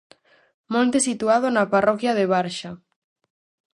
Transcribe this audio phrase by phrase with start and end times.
[0.73, 2.71] Monte situado na parroquia de Barxa.